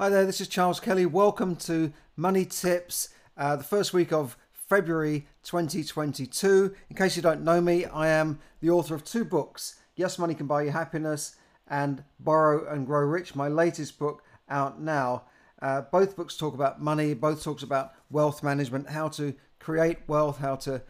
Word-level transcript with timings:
Hi 0.00 0.08
there, 0.08 0.24
this 0.24 0.40
is 0.40 0.48
Charles 0.48 0.80
Kelly. 0.80 1.04
Welcome 1.04 1.56
to 1.56 1.92
Money 2.16 2.46
Tips, 2.46 3.10
uh, 3.36 3.56
the 3.56 3.62
first 3.62 3.92
week 3.92 4.14
of 4.14 4.34
February 4.50 5.26
2022. 5.42 6.74
In 6.88 6.96
case 6.96 7.16
you 7.16 7.22
don't 7.22 7.44
know 7.44 7.60
me, 7.60 7.84
I 7.84 8.08
am 8.08 8.38
the 8.62 8.70
author 8.70 8.94
of 8.94 9.04
two 9.04 9.26
books 9.26 9.78
Yes, 9.96 10.18
Money 10.18 10.32
Can 10.32 10.46
Buy 10.46 10.62
You 10.62 10.70
Happiness 10.70 11.36
and 11.68 12.02
Borrow 12.18 12.66
and 12.72 12.86
Grow 12.86 13.02
Rich, 13.02 13.34
my 13.34 13.48
latest 13.48 13.98
book 13.98 14.22
out 14.48 14.80
now. 14.80 15.24
Uh, 15.60 15.82
both 15.82 16.16
books 16.16 16.34
talk 16.34 16.54
about 16.54 16.80
money, 16.80 17.12
both 17.12 17.44
talks 17.44 17.62
about 17.62 17.92
wealth 18.10 18.42
management, 18.42 18.88
how 18.88 19.08
to 19.08 19.34
create 19.58 19.98
wealth, 20.06 20.38
how 20.38 20.56
to 20.56 20.80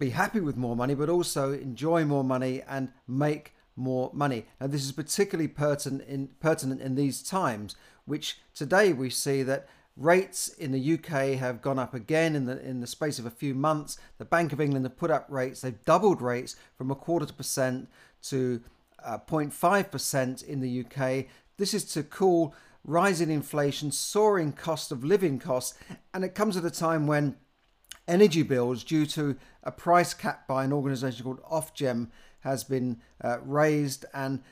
be 0.00 0.10
happy 0.10 0.40
with 0.40 0.56
more 0.56 0.74
money, 0.74 0.96
but 0.96 1.08
also 1.08 1.52
enjoy 1.52 2.04
more 2.04 2.24
money 2.24 2.62
and 2.68 2.88
make 3.06 3.54
more 3.76 4.10
money. 4.12 4.44
Now, 4.60 4.66
this 4.66 4.84
is 4.84 4.90
particularly 4.90 5.46
pertinent 5.46 6.02
in, 6.08 6.30
pertinent 6.40 6.80
in 6.80 6.96
these 6.96 7.22
times 7.22 7.76
which 8.08 8.38
today 8.54 8.92
we 8.92 9.10
see 9.10 9.42
that 9.42 9.68
rates 9.96 10.48
in 10.48 10.72
the 10.72 10.94
UK 10.94 11.38
have 11.38 11.60
gone 11.60 11.78
up 11.78 11.92
again 11.92 12.34
in 12.36 12.46
the 12.46 12.60
in 12.64 12.80
the 12.80 12.86
space 12.86 13.18
of 13.18 13.26
a 13.26 13.30
few 13.30 13.54
months. 13.54 13.98
The 14.18 14.24
Bank 14.24 14.52
of 14.52 14.60
England 14.60 14.84
have 14.86 14.96
put 14.96 15.10
up 15.10 15.26
rates; 15.28 15.60
they've 15.60 15.84
doubled 15.84 16.22
rates 16.22 16.56
from 16.76 16.90
a 16.90 16.94
quarter 16.94 17.24
of 17.24 17.36
percent 17.36 17.88
to 18.24 18.62
uh, 19.04 19.18
0.5 19.18 19.90
percent 19.90 20.42
in 20.42 20.60
the 20.60 20.84
UK. 20.84 21.26
This 21.56 21.74
is 21.74 21.84
to 21.92 22.02
cool 22.02 22.54
rising 22.84 23.30
inflation, 23.30 23.90
soaring 23.90 24.52
cost 24.52 24.90
of 24.90 25.04
living 25.04 25.38
costs, 25.38 25.78
and 26.14 26.24
it 26.24 26.34
comes 26.34 26.56
at 26.56 26.64
a 26.64 26.70
time 26.70 27.06
when 27.06 27.36
energy 28.06 28.42
bills, 28.42 28.82
due 28.84 29.04
to 29.04 29.36
a 29.62 29.70
price 29.70 30.14
cap 30.14 30.48
by 30.48 30.64
an 30.64 30.72
organisation 30.72 31.24
called 31.24 31.42
Ofgem, 31.42 32.08
has 32.40 32.64
been 32.64 33.00
uh, 33.22 33.38
raised 33.42 34.06
and 34.14 34.42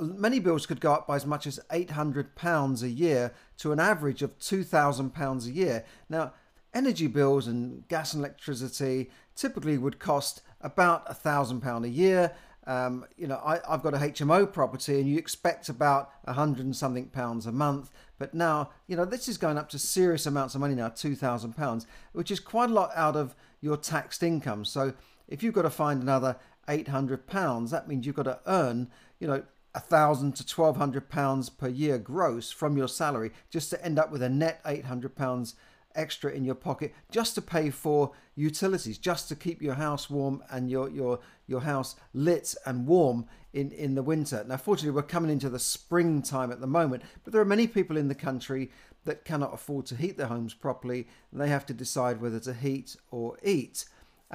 many 0.00 0.38
bills 0.38 0.66
could 0.66 0.80
go 0.80 0.92
up 0.92 1.06
by 1.06 1.16
as 1.16 1.26
much 1.26 1.46
as 1.46 1.60
£800 1.70 2.82
a 2.82 2.88
year 2.88 3.32
to 3.58 3.72
an 3.72 3.80
average 3.80 4.22
of 4.22 4.38
£2,000 4.38 5.46
a 5.46 5.50
year. 5.50 5.84
Now, 6.08 6.32
energy 6.72 7.06
bills 7.06 7.46
and 7.46 7.86
gas 7.88 8.12
and 8.12 8.20
electricity 8.20 9.10
typically 9.34 9.78
would 9.78 9.98
cost 9.98 10.42
about 10.60 11.06
£1,000 11.06 11.84
a 11.84 11.88
year. 11.88 12.32
Um, 12.66 13.04
you 13.16 13.26
know, 13.26 13.40
I, 13.44 13.60
have 13.70 13.82
got 13.82 13.94
a 13.94 13.98
HMO 13.98 14.50
property 14.50 14.98
and 14.98 15.08
you 15.08 15.18
expect 15.18 15.68
about 15.68 16.10
a 16.24 16.32
hundred 16.32 16.64
and 16.64 16.74
something 16.74 17.08
pounds 17.08 17.46
a 17.46 17.52
month. 17.52 17.90
But 18.18 18.32
now, 18.32 18.70
you 18.86 18.96
know, 18.96 19.04
this 19.04 19.28
is 19.28 19.36
going 19.36 19.58
up 19.58 19.68
to 19.70 19.78
serious 19.78 20.24
amounts 20.24 20.54
of 20.54 20.60
money 20.62 20.74
now, 20.74 20.88
£2,000, 20.88 21.86
which 22.12 22.30
is 22.30 22.40
quite 22.40 22.70
a 22.70 22.72
lot 22.72 22.90
out 22.94 23.16
of 23.16 23.34
your 23.60 23.76
taxed 23.76 24.22
income. 24.22 24.64
So 24.64 24.94
if 25.28 25.42
you've 25.42 25.54
got 25.54 25.62
to 25.62 25.70
find 25.70 26.02
another 26.02 26.36
£800, 26.68 27.70
that 27.70 27.86
means 27.86 28.06
you've 28.06 28.14
got 28.14 28.24
to 28.24 28.40
earn, 28.46 28.90
you 29.20 29.28
know, 29.28 29.42
a 29.74 29.80
thousand 29.80 30.36
to 30.36 30.46
twelve 30.46 30.76
hundred 30.76 31.08
pounds 31.08 31.48
per 31.48 31.68
year 31.68 31.98
gross 31.98 32.50
from 32.50 32.76
your 32.76 32.88
salary 32.88 33.32
just 33.50 33.70
to 33.70 33.84
end 33.84 33.98
up 33.98 34.10
with 34.10 34.22
a 34.22 34.28
net 34.28 34.60
eight 34.66 34.84
hundred 34.84 35.16
pounds 35.16 35.54
extra 35.94 36.32
in 36.32 36.44
your 36.44 36.54
pocket 36.54 36.92
just 37.10 37.34
to 37.34 37.42
pay 37.42 37.70
for 37.70 38.12
utilities 38.34 38.98
just 38.98 39.28
to 39.28 39.36
keep 39.36 39.62
your 39.62 39.74
house 39.74 40.10
warm 40.10 40.42
and 40.50 40.70
your 40.70 40.88
your 40.88 41.20
your 41.46 41.60
house 41.60 41.94
lit 42.12 42.54
and 42.66 42.86
warm 42.86 43.26
in 43.52 43.70
in 43.70 43.94
the 43.94 44.02
winter. 44.02 44.44
Now 44.46 44.56
fortunately 44.56 44.94
we're 44.94 45.02
coming 45.02 45.30
into 45.30 45.48
the 45.48 45.58
springtime 45.58 46.50
at 46.50 46.60
the 46.60 46.66
moment 46.66 47.02
but 47.22 47.32
there 47.32 47.42
are 47.42 47.46
many 47.46 47.66
people 47.66 47.96
in 47.96 48.08
the 48.08 48.14
country 48.14 48.70
that 49.04 49.24
cannot 49.24 49.54
afford 49.54 49.86
to 49.86 49.96
heat 49.96 50.16
their 50.16 50.28
homes 50.28 50.54
properly. 50.54 51.06
They 51.32 51.48
have 51.48 51.66
to 51.66 51.74
decide 51.74 52.20
whether 52.20 52.40
to 52.40 52.54
heat 52.54 52.96
or 53.10 53.36
eat 53.42 53.84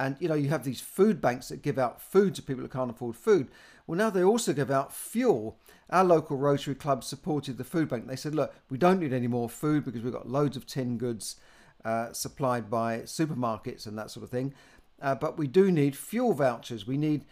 and 0.00 0.16
you 0.18 0.28
know 0.28 0.34
you 0.34 0.48
have 0.48 0.64
these 0.64 0.80
food 0.80 1.20
banks 1.20 1.48
that 1.48 1.62
give 1.62 1.78
out 1.78 2.02
food 2.02 2.34
to 2.34 2.42
people 2.42 2.62
who 2.62 2.68
can't 2.68 2.90
afford 2.90 3.14
food 3.14 3.48
well, 3.90 3.98
now 3.98 4.10
they 4.10 4.22
also 4.22 4.52
give 4.52 4.70
out 4.70 4.94
fuel. 4.94 5.58
Our 5.90 6.04
local 6.04 6.36
Rotary 6.36 6.76
Club 6.76 7.02
supported 7.02 7.58
the 7.58 7.64
food 7.64 7.88
bank. 7.88 8.06
They 8.06 8.14
said, 8.14 8.36
look, 8.36 8.54
we 8.70 8.78
don't 8.78 9.00
need 9.00 9.12
any 9.12 9.26
more 9.26 9.48
food 9.48 9.84
because 9.84 10.02
we've 10.02 10.12
got 10.12 10.28
loads 10.28 10.56
of 10.56 10.64
tin 10.64 10.96
goods 10.96 11.34
uh, 11.84 12.12
supplied 12.12 12.70
by 12.70 12.98
supermarkets 12.98 13.88
and 13.88 13.98
that 13.98 14.12
sort 14.12 14.22
of 14.22 14.30
thing. 14.30 14.54
Uh, 15.02 15.16
but 15.16 15.36
we 15.36 15.48
do 15.48 15.72
need 15.72 15.96
fuel 15.96 16.34
vouchers. 16.34 16.86
We 16.86 16.98
need 16.98 17.24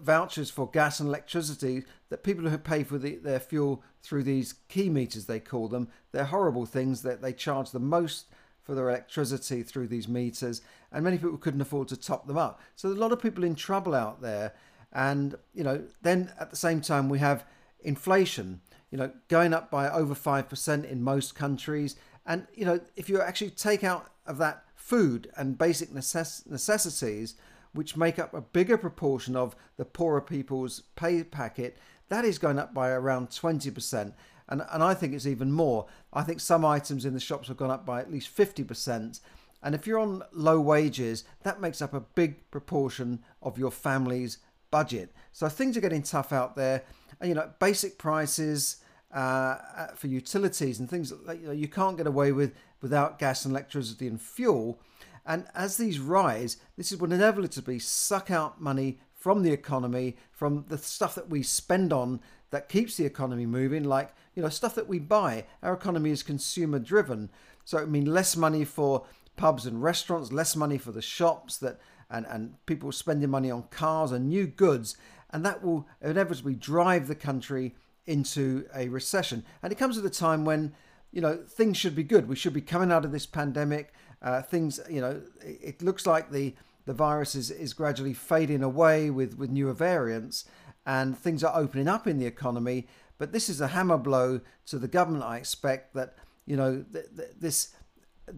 vouchers 0.00 0.48
for 0.48 0.70
gas 0.70 1.00
and 1.00 1.08
electricity 1.10 1.84
that 2.08 2.24
people 2.24 2.48
who 2.48 2.56
pay 2.56 2.82
for 2.82 2.96
the, 2.96 3.16
their 3.16 3.38
fuel 3.38 3.82
through 4.02 4.22
these 4.22 4.54
key 4.68 4.88
meters, 4.88 5.26
they 5.26 5.38
call 5.38 5.68
them, 5.68 5.88
they're 6.12 6.24
horrible 6.24 6.64
things 6.64 7.02
that 7.02 7.20
they 7.20 7.34
charge 7.34 7.72
the 7.72 7.78
most 7.78 8.24
for 8.70 8.76
their 8.76 8.88
electricity 8.88 9.64
through 9.64 9.88
these 9.88 10.06
meters, 10.06 10.62
and 10.92 11.02
many 11.02 11.18
people 11.18 11.36
couldn't 11.36 11.60
afford 11.60 11.88
to 11.88 11.96
top 11.96 12.28
them 12.28 12.38
up. 12.38 12.60
So, 12.76 12.88
a 12.88 12.90
lot 12.90 13.10
of 13.10 13.20
people 13.20 13.42
in 13.42 13.56
trouble 13.56 13.96
out 13.96 14.22
there 14.22 14.54
and, 14.92 15.34
you 15.52 15.64
know, 15.64 15.82
then 16.02 16.32
at 16.38 16.50
the 16.50 16.56
same 16.56 16.80
time, 16.80 17.08
we 17.08 17.18
have 17.18 17.44
inflation, 17.82 18.60
you 18.92 18.98
know, 18.98 19.10
going 19.26 19.52
up 19.52 19.72
by 19.72 19.90
over 19.90 20.14
5% 20.14 20.84
in 20.84 21.02
most 21.02 21.34
countries. 21.34 21.96
And, 22.24 22.46
you 22.54 22.64
know, 22.64 22.78
if 22.94 23.08
you 23.08 23.20
actually 23.20 23.50
take 23.50 23.82
out 23.82 24.12
of 24.24 24.38
that 24.38 24.62
food 24.76 25.32
and 25.36 25.58
basic 25.58 25.90
necess- 25.90 26.48
necessities, 26.48 27.34
which 27.72 27.96
make 27.96 28.20
up 28.20 28.34
a 28.34 28.40
bigger 28.40 28.78
proportion 28.78 29.34
of 29.34 29.56
the 29.78 29.84
poorer 29.84 30.20
people's 30.20 30.82
pay 30.94 31.24
packet, 31.24 31.76
that 32.08 32.24
is 32.24 32.38
going 32.38 32.60
up 32.60 32.72
by 32.72 32.90
around 32.90 33.30
20%. 33.30 34.12
And, 34.50 34.62
and 34.72 34.82
I 34.82 34.94
think 34.94 35.14
it's 35.14 35.26
even 35.26 35.52
more. 35.52 35.86
I 36.12 36.22
think 36.22 36.40
some 36.40 36.64
items 36.64 37.04
in 37.04 37.14
the 37.14 37.20
shops 37.20 37.48
have 37.48 37.56
gone 37.56 37.70
up 37.70 37.86
by 37.86 38.00
at 38.00 38.10
least 38.10 38.36
50%. 38.36 39.20
And 39.62 39.74
if 39.74 39.86
you're 39.86 39.98
on 39.98 40.22
low 40.32 40.60
wages, 40.60 41.24
that 41.42 41.60
makes 41.60 41.80
up 41.80 41.94
a 41.94 42.00
big 42.00 42.50
proportion 42.50 43.20
of 43.42 43.58
your 43.58 43.70
family's 43.70 44.38
budget. 44.70 45.14
So 45.32 45.48
things 45.48 45.76
are 45.76 45.80
getting 45.80 46.02
tough 46.02 46.32
out 46.32 46.56
there. 46.56 46.82
And, 47.20 47.28
you 47.28 47.34
know, 47.34 47.50
basic 47.58 47.98
prices 47.98 48.78
uh, 49.12 49.88
for 49.94 50.06
utilities 50.06 50.78
and 50.78 50.88
things 50.88 51.12
that 51.26 51.40
you, 51.40 51.46
know, 51.46 51.52
you 51.52 51.68
can't 51.68 51.96
get 51.96 52.06
away 52.06 52.32
with 52.32 52.54
without 52.80 53.18
gas 53.18 53.44
and 53.44 53.52
electricity 53.52 54.06
and 54.06 54.20
fuel. 54.20 54.80
And 55.26 55.46
as 55.54 55.76
these 55.76 56.00
rise, 56.00 56.56
this 56.76 56.90
is 56.90 56.98
will 56.98 57.12
inevitably 57.12 57.78
suck 57.78 58.30
out 58.30 58.60
money 58.60 58.98
from 59.12 59.42
the 59.42 59.52
economy, 59.52 60.16
from 60.32 60.64
the 60.68 60.78
stuff 60.78 61.14
that 61.14 61.28
we 61.28 61.42
spend 61.42 61.92
on 61.92 62.20
that 62.50 62.68
keeps 62.68 62.96
the 62.96 63.04
economy 63.04 63.46
moving, 63.46 63.84
like 63.84 64.14
you 64.34 64.42
know 64.42 64.48
stuff 64.48 64.74
that 64.74 64.88
we 64.88 64.98
buy. 64.98 65.44
Our 65.62 65.74
economy 65.74 66.10
is 66.10 66.22
consumer 66.22 66.78
driven, 66.78 67.30
so 67.64 67.78
it 67.78 67.88
means 67.88 68.08
less 68.08 68.36
money 68.36 68.64
for 68.64 69.04
pubs 69.36 69.66
and 69.66 69.82
restaurants, 69.82 70.32
less 70.32 70.54
money 70.56 70.78
for 70.78 70.92
the 70.92 71.02
shops 71.02 71.56
that 71.58 71.80
and, 72.10 72.26
and 72.26 72.54
people 72.66 72.92
spending 72.92 73.30
money 73.30 73.50
on 73.50 73.62
cars 73.70 74.12
and 74.12 74.28
new 74.28 74.46
goods, 74.46 74.96
and 75.30 75.44
that 75.46 75.62
will 75.62 75.86
inevitably 76.02 76.54
drive 76.54 77.06
the 77.06 77.14
country 77.14 77.74
into 78.06 78.66
a 78.74 78.88
recession. 78.88 79.44
And 79.62 79.72
it 79.72 79.76
comes 79.78 79.96
at 79.96 80.04
a 80.04 80.10
time 80.10 80.44
when 80.44 80.74
you 81.12 81.20
know 81.20 81.36
things 81.36 81.76
should 81.76 81.94
be 81.94 82.02
good. 82.02 82.28
We 82.28 82.36
should 82.36 82.54
be 82.54 82.60
coming 82.60 82.92
out 82.92 83.04
of 83.04 83.12
this 83.12 83.26
pandemic. 83.26 83.92
Uh, 84.22 84.42
things, 84.42 84.78
you 84.90 85.00
know, 85.00 85.22
it 85.42 85.80
looks 85.80 86.06
like 86.06 86.30
the 86.30 86.54
the 86.86 86.92
virus 86.92 87.34
is, 87.34 87.50
is 87.50 87.72
gradually 87.72 88.14
fading 88.14 88.62
away 88.62 89.10
with 89.10 89.38
with 89.38 89.50
newer 89.50 89.72
variants, 89.72 90.44
and 90.86 91.16
things 91.16 91.44
are 91.44 91.56
opening 91.58 91.88
up 91.88 92.06
in 92.06 92.18
the 92.18 92.26
economy. 92.26 92.86
But 93.18 93.32
this 93.32 93.48
is 93.48 93.60
a 93.60 93.68
hammer 93.68 93.98
blow 93.98 94.40
to 94.66 94.78
the 94.78 94.88
government. 94.88 95.24
I 95.24 95.36
expect 95.36 95.94
that 95.94 96.16
you 96.46 96.56
know 96.56 96.84
th- 96.92 97.06
th- 97.16 97.30
this 97.38 97.74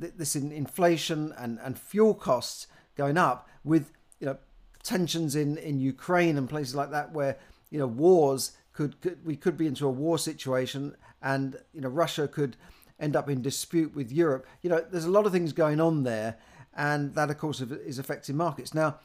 th- 0.00 0.14
this 0.16 0.36
inflation 0.36 1.32
and 1.38 1.58
and 1.62 1.78
fuel 1.78 2.14
costs 2.14 2.66
going 2.96 3.16
up 3.16 3.48
with 3.64 3.92
you 4.20 4.26
know 4.26 4.38
tensions 4.82 5.36
in 5.36 5.56
in 5.58 5.78
Ukraine 5.78 6.36
and 6.36 6.48
places 6.48 6.74
like 6.74 6.90
that 6.90 7.12
where 7.12 7.38
you 7.70 7.78
know 7.78 7.86
wars 7.86 8.52
could, 8.72 9.00
could 9.00 9.24
we 9.24 9.36
could 9.36 9.56
be 9.56 9.66
into 9.66 9.86
a 9.86 9.90
war 9.90 10.18
situation 10.18 10.96
and 11.22 11.56
you 11.72 11.80
know 11.80 11.88
Russia 11.88 12.26
could 12.26 12.56
end 13.02 13.16
up 13.16 13.28
in 13.28 13.42
dispute 13.42 13.94
with 13.94 14.12
Europe. 14.12 14.46
You 14.62 14.70
know, 14.70 14.84
there's 14.90 15.04
a 15.04 15.10
lot 15.10 15.26
of 15.26 15.32
things 15.32 15.52
going 15.52 15.80
on 15.80 16.04
there, 16.04 16.38
and 16.74 17.14
that, 17.14 17.30
of 17.30 17.36
course, 17.36 17.60
is 17.60 17.98
affecting 17.98 18.36
markets. 18.36 18.72
Now, 18.72 19.00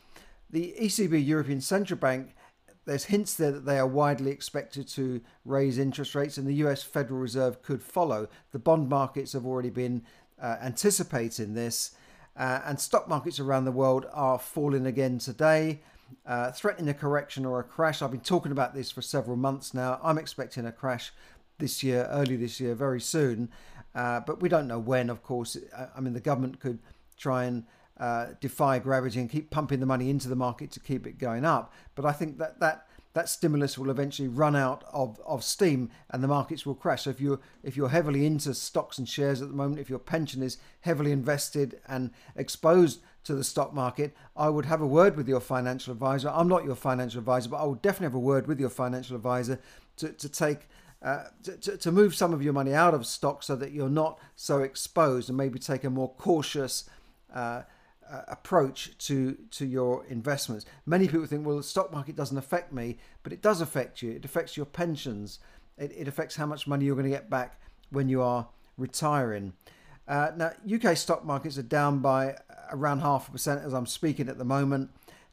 the 0.50 0.76
ECB, 0.80 1.26
European 1.26 1.59
Central 1.59 2.00
Bank, 2.00 2.36
there's 2.88 3.03
hints 3.03 3.34
there 3.34 3.52
that 3.52 3.66
they 3.66 3.78
are 3.78 3.86
widely 3.86 4.31
expected 4.31 4.88
to 4.88 5.22
raise 5.44 5.78
interest 5.78 6.16
rates, 6.16 6.38
and 6.38 6.48
the 6.48 6.56
US 6.66 6.81
Federal 6.81 7.20
Reserve 7.20 7.62
could 7.62 7.84
follow. 7.84 8.30
The 8.53 8.59
bond 8.59 8.88
markets 8.88 9.34
have 9.34 9.46
already 9.46 9.70
been 9.70 10.03
uh, 10.41 10.56
anticipating 10.61 11.53
this, 11.53 11.91
uh, 12.38 12.61
and 12.66 12.79
stock 12.79 13.09
markets 13.09 13.40
around 13.40 13.66
the 13.66 13.72
world 13.72 14.06
are 14.14 14.40
falling 14.40 14.85
again 14.85 15.20
today, 15.20 15.82
uh, 16.26 16.52
threatening 16.52 16.88
a 16.88 16.94
correction 16.94 17.46
or 17.46 17.59
a 17.59 17.64
crash. 17.64 18.02
I've 18.02 18.11
been 18.11 18.22
talking 18.22 18.53
about 18.53 18.73
this 18.73 18.90
for 18.90 19.02
several 19.02 19.35
months 19.35 19.73
now. 19.73 20.00
I'm 20.02 20.17
expecting 20.17 20.66
a 20.66 20.72
crash 20.72 21.11
this 21.59 21.84
year, 21.84 22.08
early 22.09 22.38
this 22.38 22.61
year, 22.61 22.73
very 22.73 23.02
soon, 23.02 23.50
uh, 23.96 24.22
but 24.22 24.41
we 24.41 24.47
don't 24.47 24.67
know 24.67 24.79
when, 24.79 25.09
of 25.09 25.23
course. 25.23 25.58
I 25.94 26.00
mean, 26.00 26.14
the 26.14 26.22
government 26.22 26.61
could 26.61 26.79
try 27.17 27.44
and 27.44 27.66
uh, 28.00 28.28
defy 28.40 28.79
gravity 28.79 29.20
and 29.20 29.29
keep 29.29 29.50
pumping 29.50 29.79
the 29.79 29.85
money 29.85 30.09
into 30.09 30.29
the 30.29 30.35
market 30.35 30.72
to 30.72 30.79
keep 30.79 31.08
it 31.08 31.17
going 31.17 31.44
up. 31.44 31.73
But 31.96 32.06
I 32.06 32.11
think 32.11 32.38
that 32.38 32.59
that 32.59 32.86
that 33.17 33.28
stimulus 33.28 33.79
will 33.79 33.90
eventually 33.90 34.28
run 34.28 34.55
out 34.55 34.84
of, 34.93 35.19
of 35.25 35.43
steam 35.43 35.90
and 36.11 36.23
the 36.23 36.28
markets 36.28 36.67
will 36.67 36.75
crash. 36.75 37.05
So 37.05 37.09
if 37.09 37.19
you're 37.19 37.40
if 37.64 37.75
you're 37.75 37.90
heavily 37.90 38.28
into 38.28 38.53
stocks 38.53 38.99
and 38.99 39.09
shares 39.09 39.41
at 39.41 39.47
the 39.47 39.55
moment, 39.55 39.79
if 39.79 39.90
your 39.90 39.97
pension 39.97 40.43
is 40.43 40.58
heavily 40.81 41.11
invested 41.11 41.81
and 41.87 42.11
exposed 42.35 43.02
to 43.23 43.34
the 43.34 43.43
stock 43.43 43.73
market, 43.73 44.16
I 44.35 44.49
would 44.49 44.66
have 44.66 44.81
a 44.81 44.85
word 44.85 45.17
with 45.17 45.28
your 45.28 45.40
financial 45.40 45.93
advisor. 45.93 46.29
I'm 46.29 46.47
not 46.47 46.64
your 46.64 46.75
financial 46.75 47.17
advisor, 47.17 47.49
but 47.49 47.58
I 47.58 47.66
would 47.66 47.81
definitely 47.81 48.05
have 48.05 48.14
a 48.14 48.19
word 48.19 48.46
with 48.46 48.59
your 48.59 48.69
financial 48.69 49.16
advisor 49.16 49.59
to, 49.96 50.09
to 50.13 50.29
take 50.29 50.67
uh, 51.02 51.23
to, 51.41 51.75
to 51.75 51.91
move 51.91 52.13
some 52.13 52.35
of 52.35 52.43
your 52.43 52.53
money 52.53 52.75
out 52.75 52.93
of 52.93 53.08
stock 53.08 53.41
so 53.41 53.55
that 53.55 53.72
you're 53.72 53.90
not 53.90 54.20
so 54.35 54.59
exposed 54.59 55.28
and 55.28 55.35
maybe 55.35 55.58
take 55.58 55.84
a 55.84 55.90
more 55.90 56.13
cautious 56.20 56.87
uh, 57.34 57.63
uh, 58.12 58.22
approach 58.28 58.98
to 59.00 59.38
to 59.52 59.66
your 59.66 60.06
investments. 60.06 60.66
Many 60.86 61.08
people 61.08 61.26
think, 61.26 61.46
well, 61.46 61.58
the 61.58 61.64
stock 61.64 61.92
market 61.92 62.16
doesn't 62.16 62.38
affect 62.38 62.72
me, 62.72 62.98
but 63.24 63.34
it 63.34 63.42
does 63.42 63.62
affect 63.62 64.02
you. 64.02 64.12
It 64.12 64.26
affects 64.26 64.56
your 64.56 64.66
pensions. 64.66 65.40
It, 65.78 65.92
it 65.96 66.08
affects 66.08 66.36
how 66.36 66.46
much 66.46 66.68
money 66.68 66.86
you're 66.86 66.96
going 66.96 67.09
to 67.09 67.16
get 67.16 67.30
back 67.30 67.59
when 67.90 68.09
you 68.09 68.22
are 68.22 68.48
retiring. 68.78 69.54
Uh, 70.08 70.32
now, 70.36 70.52
UK 70.72 70.96
stock 70.96 71.26
markets 71.26 71.58
are 71.58 71.64
down 71.64 72.00
by 72.00 72.36
around 72.72 73.00
half 73.00 73.28
a 73.28 73.32
percent 73.32 73.64
as 73.64 73.74
I'm 73.74 73.86
speaking 73.86 74.30
at 74.30 74.38
the 74.38 74.46
moment. 74.46 74.90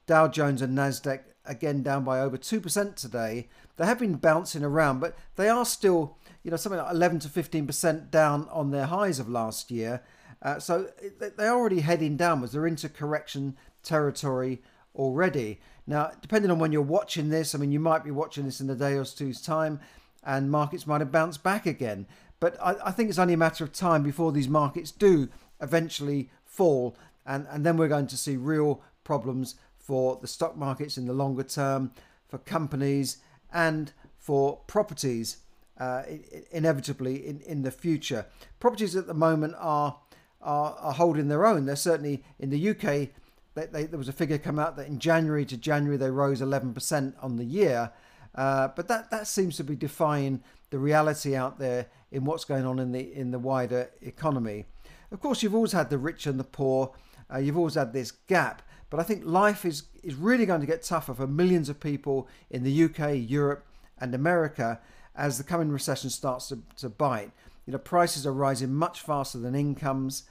Dow 0.06 0.28
Jones 0.28 0.60
and 0.62 0.76
Nasdaq 0.76 1.20
again 1.46 1.82
down 1.82 2.04
by 2.04 2.20
over 2.20 2.36
2% 2.36 2.96
today. 2.96 3.48
They 3.76 3.86
have 3.86 3.98
been 3.98 4.14
bouncing 4.14 4.64
around, 4.64 5.00
but 5.00 5.16
they 5.36 5.48
are 5.48 5.64
still, 5.64 6.16
you 6.42 6.50
know, 6.50 6.56
something 6.56 6.80
like 6.80 6.92
11 6.92 7.20
to 7.20 7.28
15% 7.28 8.10
down 8.10 8.48
on 8.50 8.70
their 8.70 8.86
highs 8.86 9.18
of 9.18 9.28
last 9.28 9.70
year. 9.70 10.02
Uh, 10.42 10.58
so 10.58 10.90
they're 11.18 11.54
already 11.54 11.80
heading 11.80 12.16
downwards. 12.16 12.52
They're 12.52 12.66
into 12.66 12.88
correction 12.88 13.56
territory 13.82 14.62
already. 14.94 15.60
Now, 15.86 16.12
depending 16.20 16.50
on 16.50 16.58
when 16.58 16.72
you're 16.72 16.82
watching 16.82 17.28
this, 17.28 17.54
I 17.54 17.58
mean, 17.58 17.72
you 17.72 17.80
might 17.80 18.04
be 18.04 18.10
watching 18.10 18.44
this 18.44 18.60
in 18.60 18.70
a 18.70 18.74
day 18.74 18.94
or 18.94 19.04
two's 19.04 19.40
time, 19.40 19.80
and 20.22 20.50
markets 20.50 20.86
might 20.86 21.00
have 21.00 21.12
bounced 21.12 21.42
back 21.42 21.66
again. 21.66 22.06
But 22.40 22.56
I, 22.62 22.76
I 22.86 22.90
think 22.90 23.10
it's 23.10 23.18
only 23.18 23.34
a 23.34 23.38
matter 23.38 23.64
of 23.64 23.72
time 23.72 24.02
before 24.02 24.32
these 24.32 24.48
markets 24.48 24.90
do 24.90 25.28
eventually 25.60 26.30
fall, 26.44 26.96
and, 27.26 27.46
and 27.50 27.64
then 27.64 27.76
we're 27.76 27.88
going 27.88 28.06
to 28.08 28.16
see 28.16 28.36
real 28.36 28.82
problems 29.02 29.56
for 29.78 30.18
the 30.20 30.26
stock 30.26 30.56
markets 30.56 30.96
in 30.96 31.06
the 31.06 31.12
longer 31.12 31.42
term, 31.42 31.92
for 32.28 32.38
companies, 32.38 33.18
and 33.52 33.92
for 34.18 34.56
properties 34.66 35.38
uh, 35.78 36.02
inevitably 36.50 37.26
in, 37.26 37.40
in 37.40 37.62
the 37.62 37.70
future. 37.70 38.26
Properties 38.60 38.96
at 38.96 39.06
the 39.06 39.14
moment 39.14 39.54
are, 39.58 39.98
are, 40.44 40.76
are 40.78 40.92
holding 40.92 41.28
their 41.28 41.46
own. 41.46 41.66
They're 41.66 41.76
certainly 41.76 42.22
in 42.38 42.50
the 42.50 42.70
UK. 42.70 43.08
They, 43.54 43.66
they, 43.66 43.84
there 43.84 43.98
was 43.98 44.08
a 44.08 44.12
figure 44.12 44.38
come 44.38 44.58
out 44.58 44.76
that 44.76 44.86
in 44.86 44.98
January 44.98 45.44
to 45.46 45.56
January 45.56 45.96
they 45.96 46.10
rose 46.10 46.40
11% 46.40 47.14
on 47.20 47.36
the 47.36 47.44
year, 47.44 47.90
uh, 48.34 48.68
but 48.68 48.88
that, 48.88 49.10
that 49.10 49.26
seems 49.26 49.56
to 49.56 49.64
be 49.64 49.76
defying 49.76 50.42
the 50.70 50.78
reality 50.78 51.36
out 51.36 51.58
there 51.58 51.86
in 52.10 52.24
what's 52.24 52.44
going 52.44 52.66
on 52.66 52.78
in 52.78 52.92
the 52.92 53.12
in 53.14 53.30
the 53.30 53.38
wider 53.38 53.90
economy. 54.02 54.64
Of 55.12 55.20
course, 55.20 55.42
you've 55.42 55.54
always 55.54 55.72
had 55.72 55.90
the 55.90 55.98
rich 55.98 56.26
and 56.26 56.38
the 56.38 56.44
poor. 56.44 56.92
Uh, 57.32 57.38
you've 57.38 57.56
always 57.56 57.74
had 57.74 57.92
this 57.92 58.10
gap, 58.10 58.62
but 58.90 59.00
I 59.00 59.02
think 59.02 59.24
life 59.24 59.64
is, 59.64 59.84
is 60.02 60.14
really 60.14 60.46
going 60.46 60.60
to 60.60 60.66
get 60.66 60.82
tougher 60.82 61.14
for 61.14 61.26
millions 61.26 61.68
of 61.68 61.80
people 61.80 62.28
in 62.50 62.64
the 62.64 62.84
UK, 62.84 63.14
Europe, 63.14 63.66
and 63.98 64.14
America 64.14 64.80
as 65.16 65.38
the 65.38 65.44
coming 65.44 65.70
recession 65.70 66.10
starts 66.10 66.48
to, 66.48 66.58
to 66.76 66.88
bite. 66.88 67.30
You 67.66 67.72
know, 67.72 67.78
prices 67.78 68.26
are 68.26 68.32
rising 68.32 68.74
much 68.74 69.00
faster 69.00 69.38
than 69.38 69.54
incomes. 69.54 70.24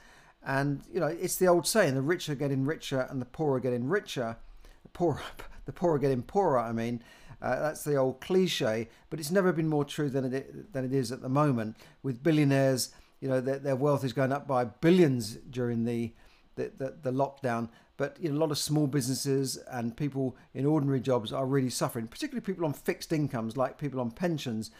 And, 0.44 0.82
you 0.92 1.00
know, 1.00 1.06
it's 1.06 1.36
the 1.36 1.48
old 1.48 1.66
saying 1.66 1.94
the 1.94 2.02
rich 2.02 2.28
are 2.28 2.34
getting 2.34 2.64
richer 2.64 3.06
and 3.10 3.20
the 3.20 3.26
poor 3.26 3.56
are 3.56 3.60
getting 3.60 3.88
richer. 3.88 4.36
The 4.82 4.88
poor, 4.90 5.22
the 5.64 5.72
poor 5.72 5.94
are 5.94 5.98
getting 5.98 6.22
poorer, 6.22 6.58
I 6.58 6.72
mean. 6.72 7.02
Uh, 7.40 7.60
that's 7.60 7.84
the 7.84 7.96
old 7.96 8.20
cliche, 8.20 8.88
but 9.10 9.20
it's 9.20 9.30
never 9.30 9.52
been 9.52 9.68
more 9.68 9.84
true 9.84 10.08
than 10.08 10.32
it, 10.32 10.72
than 10.72 10.84
it 10.84 10.94
is 10.94 11.12
at 11.12 11.20
the 11.20 11.28
moment. 11.28 11.76
With 12.02 12.22
billionaires, 12.22 12.90
you 13.20 13.28
know, 13.28 13.40
their, 13.40 13.58
their 13.58 13.76
wealth 13.76 14.04
is 14.04 14.12
going 14.12 14.32
up 14.32 14.46
by 14.46 14.64
billions 14.64 15.34
during 15.50 15.84
the, 15.84 16.12
the, 16.56 16.70
the, 16.76 16.96
the 17.02 17.12
lockdown. 17.12 17.68
But 17.96 18.16
you 18.20 18.30
know, 18.30 18.36
a 18.36 18.40
lot 18.40 18.50
of 18.50 18.58
small 18.58 18.86
businesses 18.86 19.56
and 19.70 19.96
people 19.96 20.36
in 20.52 20.66
ordinary 20.66 21.00
jobs 21.00 21.32
are 21.32 21.46
really 21.46 21.70
suffering, 21.70 22.06
particularly 22.06 22.44
people 22.44 22.64
on 22.64 22.72
fixed 22.72 23.12
incomes, 23.12 23.56
like 23.56 23.78
people 23.78 24.00
on 24.00 24.10
pensions, 24.10 24.70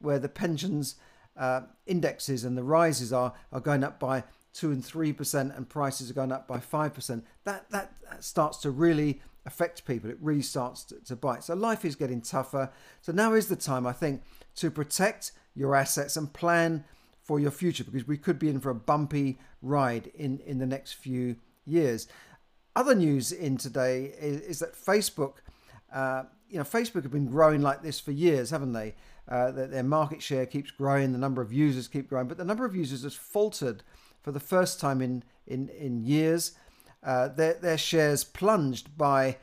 where 0.00 0.18
the 0.18 0.28
pensions 0.28 0.96
uh, 1.36 1.62
indexes 1.86 2.44
and 2.44 2.56
the 2.56 2.64
rises 2.64 3.12
are, 3.12 3.32
are 3.52 3.60
going 3.60 3.84
up 3.84 4.00
by 4.00 4.24
two 4.54 4.70
and 4.70 4.82
three 4.82 5.12
percent, 5.12 5.52
and 5.54 5.68
prices 5.68 6.10
are 6.10 6.14
going 6.14 6.32
up 6.32 6.48
by 6.48 6.60
five 6.60 6.94
percent. 6.94 7.26
That, 7.44 7.70
that 7.70 7.92
starts 8.20 8.58
to 8.58 8.70
really 8.70 9.20
affect 9.44 9.84
people. 9.84 10.08
It 10.08 10.16
really 10.22 10.40
starts 10.40 10.84
to, 10.84 10.94
to 11.04 11.16
bite. 11.16 11.44
So 11.44 11.54
life 11.54 11.84
is 11.84 11.96
getting 11.96 12.22
tougher. 12.22 12.70
So 13.02 13.12
now 13.12 13.34
is 13.34 13.48
the 13.48 13.56
time, 13.56 13.86
I 13.86 13.92
think, 13.92 14.22
to 14.56 14.70
protect 14.70 15.32
your 15.54 15.76
assets 15.76 16.16
and 16.16 16.32
plan 16.32 16.84
for 17.22 17.38
your 17.38 17.50
future 17.50 17.84
because 17.84 18.06
we 18.06 18.16
could 18.16 18.38
be 18.38 18.48
in 18.48 18.60
for 18.60 18.70
a 18.70 18.74
bumpy 18.74 19.38
ride 19.60 20.10
in 20.14 20.38
in 20.46 20.58
the 20.58 20.66
next 20.66 20.94
few 20.94 21.36
years. 21.66 22.08
Other 22.76 22.94
news 22.94 23.32
in 23.32 23.56
today 23.56 24.14
is, 24.18 24.40
is 24.40 24.58
that 24.58 24.74
Facebook, 24.74 25.34
uh, 25.92 26.24
you 26.48 26.58
know, 26.58 26.64
Facebook 26.64 27.02
have 27.02 27.12
been 27.12 27.26
growing 27.26 27.62
like 27.62 27.82
this 27.82 28.00
for 28.00 28.12
years, 28.12 28.50
haven't 28.50 28.72
they? 28.72 28.94
Uh, 29.28 29.50
that 29.52 29.70
their 29.70 29.82
market 29.84 30.20
share 30.20 30.44
keeps 30.44 30.70
growing, 30.70 31.12
the 31.12 31.18
number 31.18 31.40
of 31.40 31.52
users 31.52 31.88
keep 31.88 32.08
growing, 32.08 32.28
but 32.28 32.36
the 32.36 32.44
number 32.44 32.66
of 32.66 32.76
users 32.76 33.04
has 33.04 33.14
faltered 33.14 33.82
for 34.24 34.32
the 34.32 34.40
first 34.40 34.80
time 34.80 35.00
in 35.00 35.22
in 35.46 35.68
in 35.68 36.02
years. 36.04 36.52
Uh, 37.04 37.28
their 37.28 37.54
their 37.54 37.78
shares 37.78 38.24
plunged 38.24 38.98
by 38.98 39.36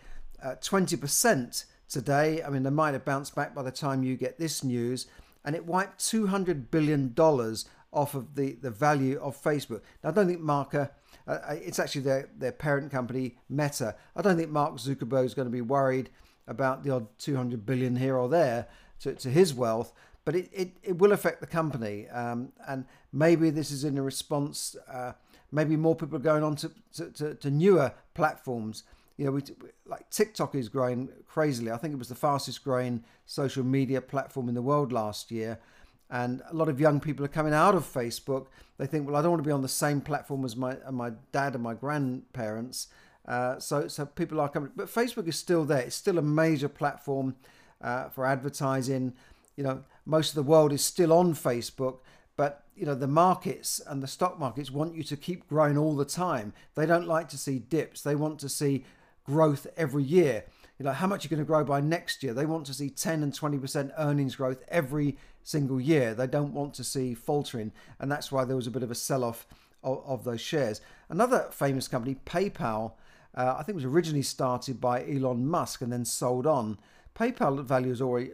uh, 0.44 0.56
twenty 0.56 0.98
percent 0.98 1.66
today. 1.88 2.44
I 2.44 2.50
mean, 2.50 2.64
they 2.64 2.72
might 2.72 2.94
have 2.94 3.06
bounced 3.06 3.36
back 3.36 3.56
by 3.56 3.64
the 3.64 3.72
time 3.72 4.04
you 4.04 4.18
get 4.18 4.38
this 4.38 4.64
news, 4.64 5.08
and 5.46 5.56
it 5.56 5.66
wiped 5.66 6.06
two 6.06 6.28
hundred 6.28 6.72
billion 6.72 7.14
dollars 7.14 7.70
off 7.94 8.16
of 8.16 8.36
the 8.36 8.54
the 8.54 8.72
value 8.72 9.18
of 9.22 9.42
Facebook. 9.42 9.82
Now, 10.04 10.10
I 10.10 10.14
don't 10.14 10.28
think 10.28 10.42
Marker 10.42 10.90
uh, 11.28 11.32
uh, 11.50 11.56
it's 11.62 11.80
actually 11.80 12.02
their, 12.02 12.30
their 12.38 12.52
parent 12.52 12.92
company, 12.92 13.38
Meta. 13.50 13.96
I 14.16 14.22
don't 14.22 14.38
think 14.38 14.50
Mark 14.50 14.76
Zuckerberg 14.78 15.26
is 15.26 15.34
going 15.34 15.48
to 15.48 15.52
be 15.52 15.62
worried 15.62 16.10
about 16.48 16.84
the 16.84 16.92
odd 16.92 17.08
200 17.20 17.66
billion 17.66 17.96
here 17.96 18.18
or 18.18 18.28
there 18.28 18.68
to, 19.02 19.14
to 19.14 19.30
his 19.30 19.54
wealth, 19.54 19.94
but 20.32 20.40
it, 20.40 20.50
it, 20.54 20.72
it 20.82 20.98
will 20.98 21.12
affect 21.12 21.42
the 21.42 21.48
company. 21.48 22.08
Um, 22.08 22.54
and 22.66 22.86
maybe 23.12 23.50
this 23.50 23.70
is 23.70 23.84
in 23.84 23.98
a 23.98 24.02
response, 24.02 24.78
uh, 24.90 25.12
maybe 25.52 25.76
more 25.76 25.94
people 25.94 26.16
are 26.16 26.20
going 26.20 26.42
on 26.42 26.56
to, 26.56 26.72
to, 26.96 27.10
to, 27.12 27.36
to 27.36 27.52
newer 27.52 27.92
platforms. 28.14 28.84
You 29.18 29.26
know, 29.26 29.32
we, 29.32 29.42
like 29.86 30.10
TikTok 30.10 30.56
is 30.56 30.70
growing 30.70 31.10
crazily. 31.28 31.70
I 31.70 31.76
think 31.76 31.94
it 31.94 31.98
was 31.98 32.08
the 32.08 32.16
fastest 32.16 32.64
growing 32.64 33.04
social 33.26 33.66
media 33.66 34.00
platform 34.00 34.48
in 34.48 34.56
the 34.56 34.62
world 34.62 34.94
last 34.94 35.32
year. 35.32 35.60
And 36.10 36.42
a 36.50 36.56
lot 36.56 36.70
of 36.70 36.80
young 36.80 37.02
people 37.02 37.26
are 37.26 37.30
coming 37.30 37.54
out 37.54 37.76
of 37.76 37.84
Facebook. 37.84 38.48
They 38.78 38.88
think, 38.88 39.06
well, 39.06 39.18
I 39.18 39.22
don't 39.22 39.32
want 39.32 39.44
to 39.44 39.48
be 39.48 39.52
on 39.52 39.62
the 39.62 39.68
same 39.68 40.00
platform 40.00 40.46
as 40.46 40.56
my 40.56 40.78
my 40.90 41.12
dad 41.34 41.56
and 41.56 41.64
my 41.64 41.74
grandparents. 41.74 42.88
Uh, 43.28 43.60
so 43.60 43.90
so 43.90 44.06
people 44.06 44.40
are 44.40 44.48
coming, 44.48 44.72
but 44.78 44.88
Facebook 44.88 45.28
is 45.28 45.38
still 45.38 45.66
there. 45.66 45.80
It's 45.80 45.96
still 45.96 46.18
a 46.18 46.22
major 46.22 46.70
platform 46.70 47.36
uh, 47.82 48.08
for 48.10 48.26
advertising. 48.26 49.14
You 49.58 49.64
know, 49.66 49.84
most 50.06 50.30
of 50.30 50.36
the 50.36 50.44
world 50.44 50.74
is 50.74 50.84
still 50.84 51.14
on 51.14 51.34
Facebook, 51.34 52.00
but 52.36 52.64
you 52.76 52.86
know 52.86 52.96
the 52.96 53.08
markets 53.08 53.82
and 53.86 54.02
the 54.02 54.08
stock 54.08 54.40
markets 54.40 54.72
want 54.72 54.96
you 54.96 55.04
to 55.04 55.18
keep 55.18 55.48
growing 55.48 55.78
all 55.78 55.96
the 55.96 56.06
time. 56.06 56.54
They 56.76 56.86
don't 56.86 57.08
like 57.08 57.30
to 57.30 57.38
see 57.38 57.60
dips. 57.60 58.02
They 58.02 58.16
want 58.16 58.40
to 58.40 58.50
see 58.50 58.86
growth 59.24 59.68
every 59.78 60.04
year. 60.04 60.46
You 60.80 60.86
know, 60.86 60.94
how 60.94 61.08
much 61.08 61.24
you're 61.24 61.30
going 61.30 61.46
to 61.46 61.46
grow 61.46 61.64
by 61.64 61.80
next 61.80 62.24
year. 62.24 62.34
They 62.34 62.46
want 62.46 62.66
to 62.66 62.74
see 62.74 62.90
10 62.90 63.22
and 63.22 63.32
20% 63.32 63.92
earnings 64.00 64.36
growth 64.36 64.64
every 64.68 65.18
single 65.44 65.80
year. 65.80 66.16
They 66.16 66.26
don't 66.26 66.54
want 66.54 66.74
to 66.76 66.84
see 66.84 67.14
faltering, 67.14 67.72
and 68.00 68.12
that's 68.12 68.32
why 68.32 68.46
there 68.46 68.56
was 68.56 68.68
a 68.68 68.72
bit 68.72 68.84
of 68.84 68.90
a 68.90 68.96
sell 68.96 69.24
off 69.24 69.46
of, 69.84 70.02
of, 70.06 70.24
those 70.24 70.42
shares. 70.42 70.82
Another 71.10 71.48
famous 71.52 71.88
company, 71.88 72.18
PayPal, 72.26 72.94
uh, 73.36 73.56
I 73.58 73.64
think 73.64 73.76
was 73.76 73.86
originally 73.86 74.24
started 74.24 74.82
by 74.82 75.08
Elon 75.08 75.46
Musk 75.46 75.82
and 75.82 75.92
then 75.92 76.06
sold 76.06 76.48
on. 76.48 76.80
PayPal 77.16 77.64
value 77.64 77.90
has 77.90 78.02
already 78.02 78.32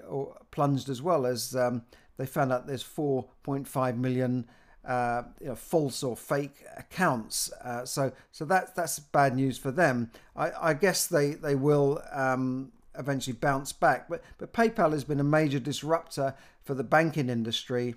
plunged 0.52 0.90
as 0.90 1.02
well 1.02 1.26
as 1.26 1.56
um, 1.56 1.84
they 2.18 2.26
found 2.26 2.52
out 2.52 2.68
there's 2.68 2.84
4.5 2.84 3.98
million 3.98 4.48
uh, 4.88 5.24
you 5.42 5.48
know, 5.48 5.56
false 5.56 6.02
or 6.02 6.16
fake 6.16 6.64
accounts. 6.78 7.52
Uh, 7.64 7.86
so 7.86 8.12
so 8.32 8.46
that's 8.46 8.72
that's 8.72 9.00
bad 9.00 9.36
news 9.36 9.58
for 9.58 9.70
them. 9.70 10.10
I, 10.36 10.52
I 10.62 10.74
guess 10.74 11.08
they 11.08 11.32
they 11.32 11.56
will 11.56 12.02
um, 12.14 12.72
eventually 12.98 13.36
bounce 13.36 13.74
back. 13.74 14.08
But 14.08 14.24
but 14.38 14.54
PayPal 14.54 14.94
has 14.94 15.04
been 15.04 15.20
a 15.20 15.26
major 15.26 15.60
disruptor 15.60 16.36
for 16.64 16.74
the 16.74 16.86
banking 16.86 17.30
industry, 17.30 17.96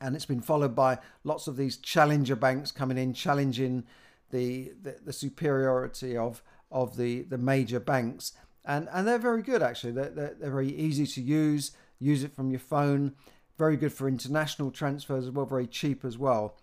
and 0.00 0.16
it's 0.16 0.26
been 0.26 0.40
followed 0.40 0.74
by 0.74 0.98
lots 1.22 1.46
of 1.46 1.56
these 1.56 1.76
challenger 1.76 2.36
banks 2.36 2.72
coming 2.72 2.98
in, 2.98 3.14
challenging 3.14 3.84
the 4.30 4.72
the, 4.82 4.96
the 5.04 5.12
superiority 5.12 6.16
of 6.16 6.42
of 6.72 6.96
the 6.96 7.22
the 7.22 7.38
major 7.38 7.78
banks. 7.78 8.32
And 8.70 8.88
and 8.92 9.06
they're 9.06 9.18
very 9.18 9.42
good 9.42 9.62
actually. 9.62 9.92
They're, 9.92 10.10
they're, 10.10 10.36
they're 10.38 10.50
very 10.50 10.68
easy 10.68 11.04
to 11.04 11.20
use. 11.20 11.72
Use 11.98 12.22
it 12.22 12.36
from 12.36 12.50
your 12.50 12.60
phone. 12.60 13.14
Very 13.58 13.76
good 13.76 13.92
for 13.92 14.06
international 14.06 14.70
transfers 14.70 15.26
as 15.26 15.32
well. 15.32 15.44
Very 15.44 15.66
cheap 15.66 16.04
as 16.04 16.16
well. 16.16 16.56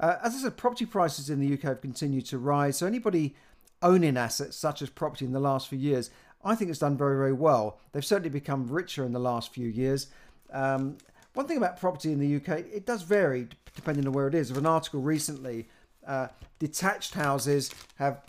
Uh, 0.00 0.16
as 0.24 0.34
I 0.34 0.38
said, 0.38 0.56
property 0.56 0.86
prices 0.86 1.28
in 1.28 1.38
the 1.38 1.52
UK 1.52 1.60
have 1.62 1.82
continued 1.82 2.24
to 2.26 2.38
rise. 2.38 2.78
So 2.78 2.86
anybody 2.86 3.36
owning 3.82 4.16
assets 4.16 4.56
such 4.56 4.80
as 4.80 4.88
property 4.88 5.26
in 5.26 5.32
the 5.32 5.40
last 5.40 5.68
few 5.68 5.78
years, 5.78 6.08
I 6.42 6.54
think 6.54 6.70
it's 6.70 6.78
done 6.78 6.96
very, 6.96 7.18
very 7.18 7.34
well. 7.34 7.78
They've 7.92 8.04
certainly 8.04 8.30
become 8.30 8.66
richer 8.66 9.04
in 9.04 9.12
the 9.12 9.18
last 9.18 9.52
few 9.52 9.68
years. 9.68 10.06
Um, 10.50 10.96
one 11.34 11.46
thing 11.46 11.58
about 11.58 11.78
property 11.78 12.10
in 12.10 12.18
the 12.18 12.36
UK, 12.36 12.60
it 12.72 12.86
does 12.86 13.02
vary 13.02 13.48
depending 13.76 14.06
on 14.06 14.14
where 14.14 14.26
it 14.26 14.34
is. 14.34 14.50
Of 14.50 14.56
an 14.56 14.66
article 14.66 15.02
recently, 15.02 15.68
uh, 16.06 16.28
detached 16.58 17.12
houses 17.14 17.70
have 17.96 18.24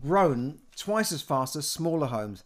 grown 0.00 0.60
twice 0.76 1.10
as 1.10 1.22
fast 1.22 1.56
as 1.56 1.66
smaller 1.66 2.06
homes. 2.06 2.44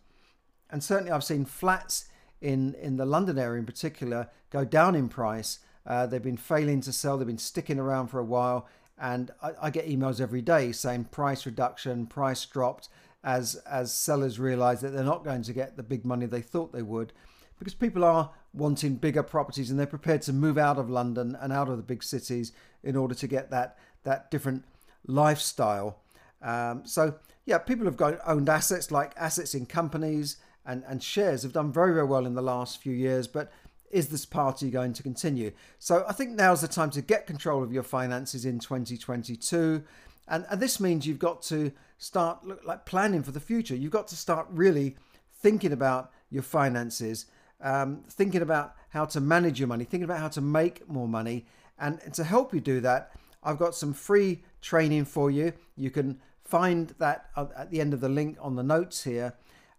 And 0.73 0.83
certainly 0.83 1.13
I've 1.13 1.23
seen 1.23 1.45
flats 1.45 2.07
in, 2.41 2.75
in 2.75 2.97
the 2.97 3.07
London 3.07 3.39
area 3.39 3.61
in 3.61 3.67
particular 3.67 4.29
go 4.51 4.65
down 4.65 4.97
in 4.97 5.09
price. 5.09 5.61
Uh, 5.87 6.07
they've 6.07 6.23
been 6.23 6.37
failing 6.37 6.81
to 6.81 6.93
sell, 6.93 7.19
they've 7.19 7.27
been 7.27 7.39
sticking 7.39 7.79
around 7.79 8.09
for 8.09 8.19
a 8.19 8.25
while. 8.25 8.67
And 8.99 9.31
I, 9.43 9.53
I 9.63 9.71
get 9.71 9.89
emails 9.89 10.21
every 10.21 10.43
day 10.43 10.73
saying 10.73 11.05
price 11.05 11.47
reduction, 11.47 12.07
price 12.07 12.45
dropped, 12.47 12.89
as, 13.25 13.57
as 13.71 13.95
sellers 13.95 14.41
realize 14.41 14.81
that 14.81 14.91
they're 14.91 15.05
not 15.05 15.25
going 15.25 15.43
to 15.43 15.53
get 15.53 15.77
the 15.77 15.83
big 15.83 16.05
money 16.05 16.27
they 16.27 16.41
thought 16.41 16.73
they 16.73 16.83
would 16.83 17.13
because 17.59 17.75
people 17.75 18.03
are 18.03 18.31
wanting 18.53 18.97
bigger 18.97 19.23
properties 19.23 19.71
and 19.71 19.79
they're 19.79 19.87
prepared 19.87 20.23
to 20.23 20.33
move 20.33 20.59
out 20.59 20.79
of 20.79 20.91
London 20.91 21.37
and 21.41 21.53
out 21.53 21.69
of 21.69 21.77
the 21.77 21.83
big 21.83 22.03
cities 22.03 22.53
in 22.83 22.97
order 22.97 23.15
to 23.15 23.29
get 23.29 23.51
that 23.51 23.79
that 24.03 24.31
different 24.33 24.65
lifestyle. 25.07 26.01
Um, 26.43 26.85
so 26.85 27.15
yeah, 27.47 27.59
people 27.59 27.85
have 27.85 27.97
got 27.97 28.19
owned 28.27 28.49
assets 28.49 28.91
like 28.91 29.13
assets 29.17 29.55
in 29.55 29.67
companies 29.67 30.39
and, 30.65 30.85
and 30.87 31.03
shares 31.03 31.43
have 31.43 31.53
done 31.53 31.73
very 31.73 31.93
very 31.95 32.07
well 32.07 32.27
in 32.27 32.35
the 32.35 32.43
last 32.43 32.81
few 32.81 32.93
years, 32.93 33.27
but 33.27 33.53
is 33.91 34.09
this 34.09 34.25
party 34.25 34.71
going 34.71 34.93
to 34.95 35.03
continue? 35.03 35.53
So 35.79 36.05
I 36.09 36.13
think 36.13 36.31
now's 36.31 36.63
the 36.63 36.69
time 36.69 36.91
to 36.91 37.03
get 37.03 37.27
control 37.27 37.63
of 37.63 37.73
your 37.73 37.83
finances 37.83 38.47
in 38.47 38.59
2022. 38.59 39.85
And, 40.29 40.47
and 40.49 40.61
this 40.61 40.81
means 40.81 41.07
you've 41.07 41.19
got 41.19 41.43
to 41.43 41.73
start 41.99 42.43
look, 42.43 42.65
like 42.65 42.87
planning 42.87 43.23
for 43.23 43.33
the 43.33 43.41
future. 43.41 43.77
You've 43.77 43.93
got 43.93 44.09
to 44.09 44.17
start 44.17 44.47
really 44.51 44.97
thinking 45.43 45.73
about 45.73 46.11
your 46.31 46.43
finances 46.43 47.27
um, 47.63 48.03
thinking 48.09 48.43
about 48.43 48.75
how 48.91 49.05
to 49.07 49.21
manage 49.21 49.59
your 49.59 49.69
money, 49.69 49.85
thinking 49.85 50.05
about 50.05 50.19
how 50.19 50.29
to 50.29 50.41
make 50.41 50.89
more 50.89 51.09
money. 51.09 51.47
And, 51.79 52.01
and 52.05 52.13
to 52.15 52.25
help 52.25 52.53
you 52.53 52.61
do 52.61 52.81
that, 52.81 53.13
I've 53.43 53.59
got 53.59 53.75
some 53.75 53.93
free 53.93 54.43
training 54.61 55.07
for 55.07 55.31
you. 55.31 55.53
You 55.77 55.91
can 55.91 56.21
find 56.45 56.95
that 56.99 57.31
at 57.37 57.71
the 57.71 57.81
end 57.81 57.95
of 57.95 58.01
the 58.01 58.09
link 58.09 58.37
on 58.41 58.57
the 58.57 58.63
notes 58.63 59.05
here 59.05 59.35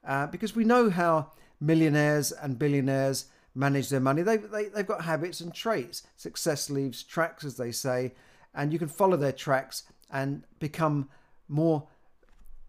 uh, 0.06 0.28
because 0.28 0.56
we 0.56 0.64
know 0.64 0.90
how 0.90 1.32
millionaires 1.60 2.32
and 2.32 2.60
billionaires 2.60 3.26
manage 3.56 3.90
their 3.90 4.00
money. 4.00 4.22
They, 4.22 4.38
they, 4.38 4.66
they've 4.66 4.88
got 4.88 5.04
habits 5.04 5.40
and 5.42 5.54
traits. 5.54 6.04
Success 6.18 6.70
leaves 6.70 7.04
tracks, 7.04 7.44
as 7.44 7.58
they 7.58 7.72
say, 7.72 8.14
and 8.54 8.74
you 8.74 8.80
can 8.80 8.88
follow 8.88 9.18
their 9.18 9.32
tracks 9.32 9.84
and 10.12 10.44
become 10.60 11.10
more 11.48 11.88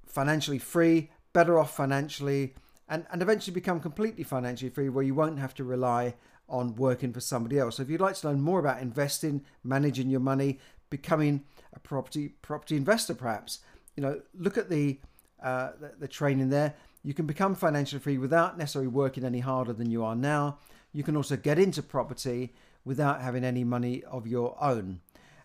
financially 0.07 0.59
free, 0.59 1.11
better 1.33 1.59
off 1.59 1.75
financially, 1.75 2.55
and, 2.88 3.07
and 3.11 3.23
eventually 3.23 3.55
become 3.55 3.81
completely 3.81 4.25
financially 4.25 4.71
free 4.71 4.88
where 4.88 5.05
you 5.05 5.14
won't 5.14 5.38
have 5.38 5.55
to 5.55 5.64
rely 5.64 6.14
on 6.49 6.76
working 6.76 7.12
for 7.12 7.21
somebody 7.21 7.59
else. 7.59 7.76
So 7.76 7.83
if 7.83 7.91
you'd 7.91 8.00
like 8.00 8.14
to 8.17 8.29
learn 8.29 8.41
more 8.41 8.61
about 8.61 8.83
investing, 8.83 9.43
managing 9.62 10.11
your 10.11 10.21
money, 10.21 10.61
becoming 10.91 11.45
a 11.73 11.81
property 11.81 12.35
property 12.43 12.76
investor 12.76 13.14
perhaps, 13.14 13.61
you 13.97 14.03
know, 14.03 14.21
look 14.35 14.59
at 14.59 14.69
the, 14.69 15.00
uh, 15.43 15.71
the, 15.81 15.93
the 16.00 16.09
training 16.09 16.50
there. 16.50 16.75
You 17.04 17.12
can 17.12 17.26
become 17.26 17.54
financially 17.54 18.00
free 18.00 18.18
without 18.18 18.56
necessarily 18.56 18.88
working 18.88 19.25
any 19.25 19.40
harder 19.40 19.75
than 19.75 19.90
you 19.90 20.02
are 20.02 20.16
now. 20.16 20.58
You 20.92 21.02
can 21.02 21.16
also 21.16 21.37
get 21.37 21.58
into 21.58 21.82
property 21.82 22.54
without 22.84 23.20
having 23.20 23.44
any 23.44 23.62
money 23.62 24.02
of 24.04 24.26
your 24.26 24.56
own. 24.61 25.00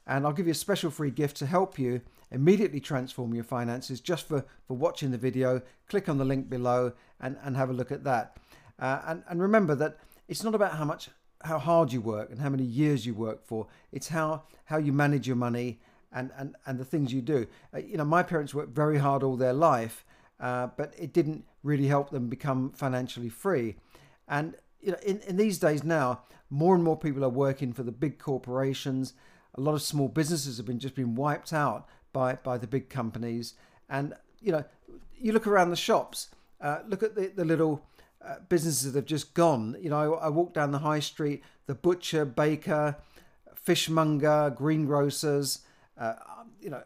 And 0.07 0.25
I'll 0.25 0.33
give 0.33 0.47
you 0.47 0.53
a 0.53 0.55
special 0.55 0.89
free 0.89 1.11
gift 1.11 1.37
to 1.37 1.45
help 1.45 1.77
you 1.77 2.01
immediately 2.31 2.79
transform 2.79 3.33
your 3.33 3.43
finances 3.43 3.99
just 3.99 4.27
for, 4.27 4.45
for 4.67 4.77
watching 4.77 5.11
the 5.11 5.17
video. 5.17 5.61
Click 5.89 6.07
on 6.07 6.17
the 6.17 6.25
link 6.25 6.49
below 6.49 6.93
and, 7.19 7.37
and 7.43 7.57
have 7.57 7.69
a 7.69 7.73
look 7.73 7.91
at 7.91 8.05
that. 8.05 8.37
Uh, 8.79 9.01
and, 9.05 9.23
and 9.29 9.41
remember 9.41 9.75
that 9.75 9.97
it's 10.27 10.43
not 10.43 10.55
about 10.55 10.75
how 10.75 10.85
much 10.85 11.09
how 11.43 11.57
hard 11.57 11.93
you 11.93 12.01
work 12.01 12.29
and 12.31 12.41
how 12.41 12.49
many 12.49 12.63
years 12.63 13.05
you 13.05 13.13
work 13.13 13.45
for. 13.45 13.67
It's 13.91 14.09
how 14.09 14.43
how 14.65 14.77
you 14.77 14.93
manage 14.93 15.27
your 15.27 15.35
money 15.35 15.79
and 16.11 16.31
and, 16.37 16.55
and 16.65 16.79
the 16.79 16.85
things 16.85 17.13
you 17.13 17.21
do. 17.21 17.47
Uh, 17.73 17.79
you 17.79 17.97
know, 17.97 18.05
my 18.05 18.23
parents 18.23 18.53
worked 18.53 18.73
very 18.73 18.97
hard 18.97 19.23
all 19.23 19.37
their 19.37 19.53
life, 19.53 20.05
uh, 20.39 20.67
but 20.77 20.93
it 20.97 21.13
didn't 21.13 21.45
really 21.63 21.87
help 21.87 22.09
them 22.09 22.27
become 22.27 22.71
financially 22.71 23.29
free. 23.29 23.75
And 24.27 24.55
you 24.81 24.91
know, 24.91 24.97
in, 25.05 25.19
in 25.21 25.37
these 25.37 25.57
days 25.57 25.83
now, 25.83 26.21
more 26.49 26.73
and 26.75 26.83
more 26.83 26.97
people 26.97 27.23
are 27.23 27.29
working 27.29 27.73
for 27.73 27.83
the 27.83 27.91
big 27.91 28.17
corporations. 28.17 29.13
A 29.55 29.61
lot 29.61 29.73
of 29.73 29.81
small 29.81 30.07
businesses 30.07 30.57
have 30.57 30.65
been 30.65 30.79
just 30.79 30.95
been 30.95 31.15
wiped 31.15 31.53
out 31.53 31.87
by 32.13 32.35
by 32.35 32.57
the 32.57 32.67
big 32.67 32.89
companies. 32.89 33.53
And 33.89 34.13
you 34.41 34.51
know, 34.51 34.63
you 35.17 35.33
look 35.33 35.47
around 35.47 35.69
the 35.69 35.75
shops, 35.75 36.29
uh, 36.61 36.79
look 36.87 37.03
at 37.03 37.15
the 37.15 37.27
the 37.27 37.45
little 37.45 37.85
uh, 38.25 38.35
businesses 38.47 38.93
that 38.93 38.99
have 38.99 39.05
just 39.05 39.33
gone. 39.33 39.75
You 39.81 39.89
know, 39.89 40.15
I, 40.15 40.25
I 40.25 40.29
walk 40.29 40.53
down 40.53 40.71
the 40.71 40.79
high 40.79 40.99
street, 40.99 41.43
the 41.65 41.75
butcher, 41.75 42.25
baker, 42.25 42.97
fishmonger, 43.55 44.53
greengrocers, 44.57 45.59
uh, 45.97 46.15
you 46.61 46.69
know, 46.69 46.83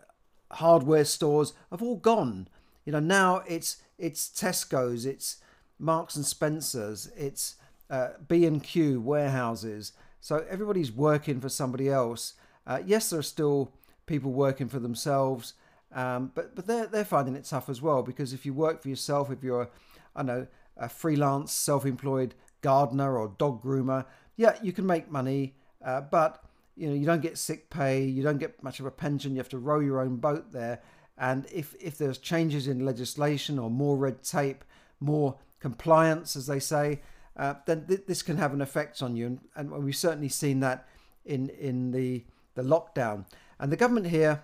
hardware 0.51 1.05
stores 1.05 1.53
have 1.71 1.81
all 1.81 1.97
gone. 1.97 2.47
You 2.85 2.93
know, 2.93 2.99
now 2.99 3.43
it's 3.47 3.77
it's 3.97 4.27
Tesco's, 4.29 5.05
it's 5.05 5.37
Marks 5.79 6.15
and 6.15 6.25
Spencers, 6.25 7.09
it's 7.15 7.55
uh, 7.89 8.09
B 8.27 8.45
and 8.45 8.63
Q 8.63 8.99
warehouses. 8.99 9.93
So 10.19 10.45
everybody's 10.49 10.91
working 10.91 11.39
for 11.39 11.49
somebody 11.49 11.89
else. 11.89 12.33
Uh, 12.65 12.79
yes, 12.85 13.09
there 13.09 13.19
are 13.19 13.23
still 13.23 13.73
people 14.05 14.31
working 14.31 14.69
for 14.69 14.79
themselves. 14.79 15.53
Um, 15.93 16.31
but 16.33 16.55
but 16.55 16.65
they're 16.65 16.87
they're 16.87 17.05
finding 17.05 17.35
it 17.35 17.45
tough 17.45 17.69
as 17.69 17.81
well 17.81 18.01
because 18.01 18.33
if 18.33 18.45
you 18.45 18.53
work 18.53 18.81
for 18.81 18.89
yourself, 18.89 19.31
if 19.31 19.43
you're, 19.43 19.69
I 20.15 20.23
know, 20.23 20.47
a 20.75 20.89
freelance, 20.89 21.51
self-employed 21.53 22.33
gardener 22.61 23.17
or 23.17 23.33
dog 23.37 23.63
groomer, 23.63 24.05
yeah, 24.35 24.55
you 24.63 24.71
can 24.71 24.85
make 24.87 25.11
money, 25.11 25.55
uh, 25.85 26.01
but 26.01 26.43
you 26.75 26.87
know 26.87 26.95
you 26.95 27.05
don't 27.05 27.21
get 27.21 27.37
sick 27.37 27.69
pay, 27.69 28.03
you 28.03 28.23
don't 28.23 28.39
get 28.39 28.63
much 28.63 28.79
of 28.79 28.85
a 28.85 28.91
pension, 28.91 29.33
you 29.33 29.37
have 29.37 29.49
to 29.49 29.59
row 29.59 29.79
your 29.79 30.01
own 30.01 30.15
boat 30.15 30.51
there. 30.51 30.81
And 31.17 31.45
if 31.53 31.75
if 31.79 31.97
there's 31.97 32.17
changes 32.17 32.67
in 32.67 32.85
legislation 32.85 33.59
or 33.59 33.69
more 33.69 33.97
red 33.97 34.23
tape, 34.23 34.63
more 34.99 35.37
compliance, 35.59 36.35
as 36.35 36.47
they 36.47 36.59
say, 36.59 37.01
uh, 37.37 37.55
then 37.65 37.85
th- 37.87 38.05
this 38.07 38.21
can 38.21 38.37
have 38.37 38.53
an 38.53 38.61
effect 38.61 39.01
on 39.01 39.15
you, 39.15 39.25
and, 39.25 39.39
and 39.55 39.83
we've 39.83 39.95
certainly 39.95 40.29
seen 40.29 40.59
that 40.61 40.87
in 41.25 41.49
in 41.49 41.91
the 41.91 42.23
the 42.55 42.63
lockdown. 42.63 43.25
And 43.59 43.71
the 43.71 43.77
government 43.77 44.07
here 44.07 44.43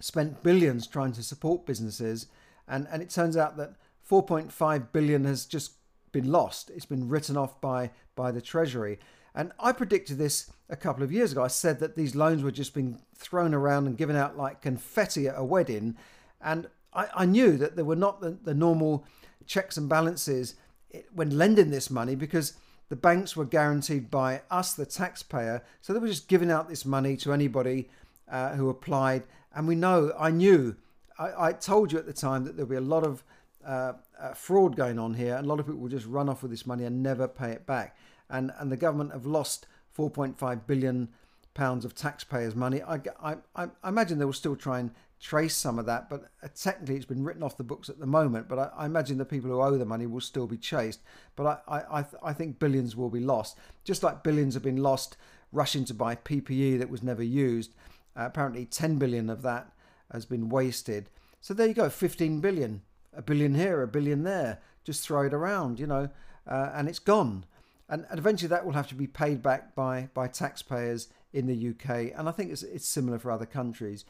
spent 0.00 0.42
billions 0.42 0.86
trying 0.86 1.12
to 1.12 1.22
support 1.22 1.66
businesses, 1.66 2.26
and, 2.68 2.86
and 2.90 3.02
it 3.02 3.10
turns 3.10 3.36
out 3.36 3.56
that 3.56 3.74
4.5 4.08 4.92
billion 4.92 5.24
has 5.24 5.46
just 5.46 5.72
been 6.12 6.30
lost. 6.30 6.70
It's 6.70 6.84
been 6.86 7.08
written 7.08 7.36
off 7.36 7.60
by 7.60 7.90
by 8.14 8.32
the 8.32 8.40
Treasury. 8.40 8.98
And 9.36 9.52
I 9.60 9.72
predicted 9.72 10.16
this 10.16 10.50
a 10.70 10.76
couple 10.76 11.04
of 11.04 11.12
years 11.12 11.30
ago. 11.30 11.44
I 11.44 11.48
said 11.48 11.78
that 11.80 11.94
these 11.94 12.16
loans 12.16 12.42
were 12.42 12.50
just 12.50 12.72
being 12.72 12.98
thrown 13.14 13.52
around 13.52 13.86
and 13.86 13.96
given 13.96 14.16
out 14.16 14.36
like 14.36 14.62
confetti 14.62 15.28
at 15.28 15.34
a 15.36 15.44
wedding. 15.44 15.96
And 16.40 16.68
I, 16.94 17.06
I 17.14 17.26
knew 17.26 17.58
that 17.58 17.76
there 17.76 17.84
were 17.84 17.94
not 17.94 18.22
the, 18.22 18.30
the 18.30 18.54
normal 18.54 19.04
checks 19.46 19.76
and 19.76 19.88
balances 19.90 20.54
when 21.14 21.36
lending 21.36 21.70
this 21.70 21.90
money 21.90 22.14
because 22.14 22.54
the 22.88 22.96
banks 22.96 23.36
were 23.36 23.44
guaranteed 23.44 24.10
by 24.10 24.40
us, 24.50 24.72
the 24.72 24.86
taxpayer. 24.86 25.62
So 25.82 25.92
they 25.92 25.98
were 25.98 26.08
just 26.08 26.28
giving 26.28 26.50
out 26.50 26.68
this 26.68 26.86
money 26.86 27.16
to 27.18 27.32
anybody 27.32 27.90
uh, 28.30 28.54
who 28.54 28.70
applied. 28.70 29.24
And 29.54 29.68
we 29.68 29.74
know, 29.74 30.12
I 30.18 30.30
knew, 30.30 30.76
I, 31.18 31.48
I, 31.48 31.52
told 31.52 31.92
you 31.92 31.98
at 31.98 32.06
the 32.06 32.12
time 32.12 32.44
that 32.44 32.56
there'll 32.56 32.70
be 32.70 32.76
a 32.76 32.80
lot 32.80 33.04
of 33.04 33.22
uh, 33.66 33.94
uh, 34.18 34.34
fraud 34.34 34.76
going 34.76 34.98
on 34.98 35.14
here. 35.14 35.36
And 35.36 35.44
a 35.44 35.48
lot 35.48 35.60
of 35.60 35.66
people 35.66 35.80
will 35.80 35.88
just 35.88 36.06
run 36.06 36.28
off 36.28 36.42
with 36.42 36.50
this 36.50 36.66
money 36.66 36.84
and 36.84 37.02
never 37.02 37.26
pay 37.28 37.50
it 37.50 37.66
back. 37.66 37.96
And, 38.28 38.52
and 38.58 38.70
the 38.70 38.76
government 38.76 39.12
have 39.12 39.26
lost 39.26 39.66
4.5 39.96 40.66
billion 40.66 41.08
pounds 41.54 41.84
of 41.84 41.94
taxpayers' 41.94 42.54
money. 42.54 42.82
I, 42.82 43.00
I, 43.22 43.36
I 43.54 43.68
imagine 43.88 44.18
they 44.18 44.24
will 44.24 44.32
still 44.32 44.56
try 44.56 44.78
and 44.78 44.90
trace 45.20 45.56
some 45.56 45.78
of 45.78 45.86
that, 45.86 46.10
but 46.10 46.30
uh, 46.42 46.48
technically 46.54 46.96
it's 46.96 47.06
been 47.06 47.24
written 47.24 47.42
off 47.42 47.56
the 47.56 47.64
books 47.64 47.88
at 47.88 47.98
the 47.98 48.06
moment. 48.06 48.48
But 48.48 48.58
I, 48.58 48.70
I 48.76 48.86
imagine 48.86 49.18
the 49.18 49.24
people 49.24 49.50
who 49.50 49.60
owe 49.60 49.78
the 49.78 49.84
money 49.84 50.06
will 50.06 50.20
still 50.20 50.46
be 50.46 50.58
chased. 50.58 51.00
But 51.34 51.64
I, 51.66 52.00
I, 52.00 52.04
I 52.22 52.32
think 52.32 52.58
billions 52.58 52.94
will 52.94 53.10
be 53.10 53.20
lost, 53.20 53.58
just 53.84 54.02
like 54.02 54.22
billions 54.22 54.54
have 54.54 54.62
been 54.62 54.82
lost 54.82 55.16
rushing 55.52 55.84
to 55.86 55.94
buy 55.94 56.14
PPE 56.16 56.78
that 56.78 56.90
was 56.90 57.02
never 57.02 57.22
used. 57.22 57.74
Uh, 58.16 58.24
apparently, 58.26 58.64
10 58.64 58.96
billion 58.96 59.30
of 59.30 59.42
that 59.42 59.72
has 60.12 60.24
been 60.24 60.48
wasted. 60.48 61.08
So 61.40 61.54
there 61.54 61.66
you 61.66 61.74
go, 61.74 61.88
15 61.88 62.40
billion, 62.40 62.82
a 63.14 63.22
billion 63.22 63.54
here, 63.54 63.82
a 63.82 63.88
billion 63.88 64.24
there. 64.24 64.60
Just 64.84 65.04
throw 65.04 65.22
it 65.22 65.34
around, 65.34 65.80
you 65.80 65.86
know, 65.86 66.10
uh, 66.46 66.70
and 66.74 66.88
it's 66.88 66.98
gone. 66.98 67.44
And, 67.88 68.04
and 68.10 68.18
eventually, 68.18 68.48
that 68.48 68.64
will 68.64 68.72
have 68.72 68.88
to 68.88 68.94
be 68.94 69.06
paid 69.06 69.42
back 69.42 69.74
by 69.74 70.08
by 70.14 70.28
taxpayers 70.28 71.08
in 71.32 71.46
the 71.46 71.68
UK. 71.70 72.12
And 72.16 72.28
I 72.28 72.32
think 72.32 72.50
it's 72.50 72.62
it's 72.62 72.86
similar 72.86 73.18
for 73.18 73.30
other 73.30 73.46
countries. 73.46 74.04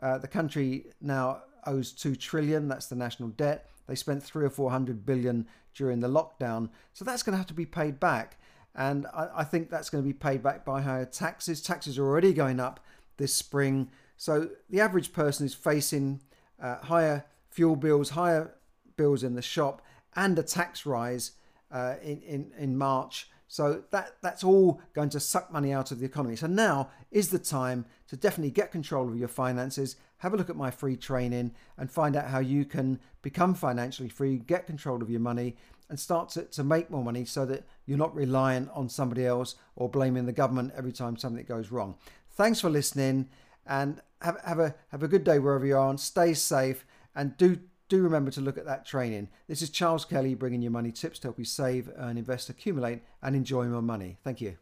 Uh, 0.00 0.18
the 0.18 0.28
country 0.28 0.86
now 1.00 1.42
owes 1.66 1.92
two 1.92 2.14
trillion. 2.14 2.68
That's 2.68 2.86
the 2.86 2.96
national 2.96 3.30
debt. 3.30 3.68
They 3.86 3.94
spent 3.94 4.22
three 4.22 4.44
or 4.44 4.50
four 4.50 4.70
hundred 4.70 5.04
billion 5.04 5.46
during 5.74 6.00
the 6.00 6.08
lockdown, 6.08 6.70
so 6.92 7.04
that's 7.04 7.22
going 7.22 7.32
to 7.32 7.38
have 7.38 7.46
to 7.48 7.54
be 7.54 7.66
paid 7.66 8.00
back. 8.00 8.38
And 8.74 9.06
I, 9.06 9.28
I 9.36 9.44
think 9.44 9.70
that's 9.70 9.90
going 9.90 10.04
to 10.04 10.06
be 10.06 10.12
paid 10.12 10.42
back 10.42 10.64
by 10.64 10.82
higher 10.82 11.06
taxes. 11.06 11.62
Taxes 11.62 11.98
are 11.98 12.04
already 12.04 12.32
going 12.32 12.60
up 12.60 12.80
this 13.16 13.34
spring. 13.34 13.90
So 14.16 14.50
the 14.70 14.80
average 14.80 15.12
person 15.12 15.46
is 15.46 15.54
facing 15.54 16.20
uh, 16.60 16.76
higher 16.78 17.24
fuel 17.50 17.76
bills, 17.76 18.10
higher 18.10 18.54
bills 18.96 19.22
in 19.22 19.34
the 19.34 19.42
shop, 19.42 19.82
and 20.14 20.38
a 20.38 20.42
tax 20.42 20.86
rise 20.86 21.32
uh, 21.70 21.94
in, 22.02 22.20
in, 22.22 22.52
in 22.58 22.76
March. 22.76 23.28
So 23.48 23.84
that 23.90 24.16
that's 24.22 24.42
all 24.42 24.80
going 24.92 25.08
to 25.10 25.20
suck 25.20 25.52
money 25.52 25.72
out 25.72 25.92
of 25.92 26.00
the 26.00 26.06
economy. 26.06 26.36
So 26.36 26.48
now 26.48 26.90
is 27.12 27.28
the 27.28 27.38
time 27.38 27.86
to 28.08 28.16
definitely 28.16 28.50
get 28.50 28.72
control 28.72 29.08
of 29.08 29.16
your 29.16 29.28
finances. 29.28 29.96
Have 30.18 30.34
a 30.34 30.36
look 30.36 30.50
at 30.50 30.56
my 30.56 30.70
free 30.70 30.96
training 30.96 31.52
and 31.78 31.90
find 31.90 32.16
out 32.16 32.28
how 32.28 32.40
you 32.40 32.64
can 32.64 32.98
become 33.22 33.54
financially 33.54 34.08
free, 34.08 34.38
get 34.38 34.66
control 34.66 35.00
of 35.00 35.10
your 35.10 35.20
money, 35.20 35.56
and 35.88 36.00
start 36.00 36.30
to, 36.30 36.42
to 36.42 36.64
make 36.64 36.90
more 36.90 37.04
money 37.04 37.24
so 37.24 37.46
that 37.46 37.64
you're 37.84 37.98
not 37.98 38.14
relying 38.16 38.68
on 38.70 38.88
somebody 38.88 39.24
else 39.24 39.54
or 39.76 39.88
blaming 39.88 40.26
the 40.26 40.32
government 40.32 40.72
every 40.76 40.92
time 40.92 41.16
something 41.16 41.44
goes 41.44 41.70
wrong. 41.70 41.94
Thanks 42.30 42.60
for 42.60 42.70
listening 42.70 43.28
and 43.66 44.00
have, 44.22 44.40
have 44.44 44.58
a 44.58 44.74
have 44.88 45.02
a 45.02 45.08
good 45.08 45.24
day 45.24 45.38
wherever 45.38 45.66
you 45.66 45.76
are 45.76 45.90
and 45.90 46.00
stay 46.00 46.34
safe 46.34 46.84
and 47.14 47.36
do 47.36 47.58
do 47.88 48.02
remember 48.02 48.30
to 48.32 48.40
look 48.40 48.58
at 48.58 48.66
that 48.66 48.84
training. 48.84 49.28
This 49.48 49.62
is 49.62 49.70
Charles 49.70 50.04
Kelly 50.04 50.34
bringing 50.34 50.62
you 50.62 50.70
money 50.70 50.92
tips 50.92 51.18
to 51.20 51.28
help 51.28 51.38
you 51.38 51.44
save, 51.44 51.90
earn, 51.96 52.18
invest, 52.18 52.48
accumulate, 52.48 53.02
and 53.22 53.36
enjoy 53.36 53.66
more 53.66 53.82
money. 53.82 54.18
Thank 54.24 54.40
you. 54.40 54.56